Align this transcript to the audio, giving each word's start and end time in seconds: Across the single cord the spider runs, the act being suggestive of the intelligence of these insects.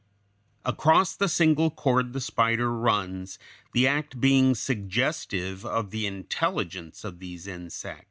Across 0.65 1.17
the 1.17 1.29
single 1.29 1.69
cord 1.69 2.13
the 2.13 2.19
spider 2.21 2.73
runs, 2.75 3.37
the 3.71 3.85
act 3.87 4.19
being 4.19 4.55
suggestive 4.55 5.63
of 5.63 5.91
the 5.91 6.07
intelligence 6.07 7.03
of 7.03 7.19
these 7.19 7.45
insects. 7.45 7.99